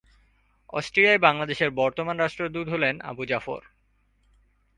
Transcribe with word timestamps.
অস্ট্রিয়ায় 0.73 1.19
বাংলাদেশের 1.19 1.69
বর্তমান 1.71 2.15
রাষ্ট্রদূত 2.19 2.67
হলেন 2.69 2.95
আবু 3.01 3.23
জাফর। 3.25 3.61